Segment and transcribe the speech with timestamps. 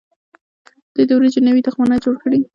[0.95, 2.39] دوی د وریجو نوي تخمونه جوړ کړي.